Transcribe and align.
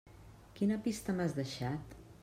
Quina 0.59 0.79
pista 0.87 1.17
m'has 1.19 1.37
deixat? 1.43 1.99